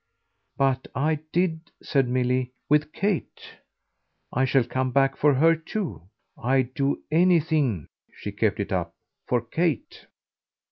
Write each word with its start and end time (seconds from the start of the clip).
But 0.57 0.87
I 0.95 1.19
did," 1.31 1.69
said 1.83 2.09
Milly, 2.09 2.53
"with 2.67 2.91
Kate. 2.91 3.57
I 4.33 4.45
shall 4.45 4.63
come 4.63 4.89
back 4.91 5.15
for 5.15 5.35
her 5.35 5.55
too. 5.55 6.01
I'd 6.43 6.73
do 6.73 7.03
anything" 7.11 7.87
she 8.11 8.31
kept 8.31 8.59
it 8.59 8.71
up 8.71 8.95
"for 9.27 9.41
Kate." 9.41 10.07